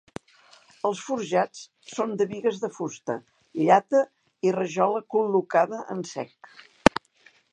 Els 0.89 1.01
forjats 1.07 1.59
són 1.89 2.15
de 2.21 2.27
bigues 2.31 2.57
de 2.63 2.69
fusta, 2.77 3.17
llata 3.67 4.01
i 4.49 4.53
rajola 4.57 5.05
col·locada 5.17 5.83
en 5.97 6.05
sec. 6.15 6.53